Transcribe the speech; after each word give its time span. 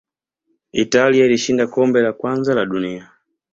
italia 0.71 1.25
ilishinda 1.25 1.67
kombe 1.67 2.01
la 2.01 2.13
kwanza 2.13 2.53
la 2.55 2.65
dunia 2.65 3.11